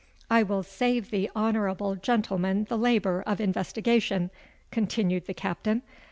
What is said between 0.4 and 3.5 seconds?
will save the honourable gentleman the labour of